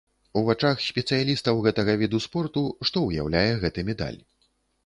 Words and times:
У 0.39 0.41
вачах 0.45 0.79
спецыялістаў 0.85 1.61
гэтага 1.67 1.95
віду 2.05 2.23
спорту 2.27 2.65
што 2.91 3.05
ўяўляе 3.07 3.47
гэты 3.67 3.85
медаль? 3.93 4.19